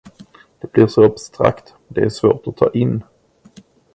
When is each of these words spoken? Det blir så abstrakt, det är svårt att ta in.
Det 0.61 0.71
blir 0.71 0.87
så 0.87 1.03
abstrakt, 1.03 1.73
det 1.87 2.01
är 2.01 2.09
svårt 2.09 2.47
att 2.47 2.57
ta 2.57 2.71
in. 2.73 3.03